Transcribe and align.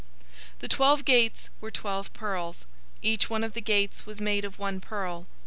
021:021 0.55 0.59
The 0.61 0.67
twelve 0.69 1.05
gates 1.05 1.49
were 1.59 1.69
twelve 1.69 2.11
pearls. 2.13 2.65
Each 3.03 3.29
one 3.29 3.43
of 3.43 3.53
the 3.53 3.61
gates 3.61 4.03
was 4.03 4.19
made 4.19 4.43
of 4.45 4.57
one 4.57 4.79
pearl. 4.81 5.27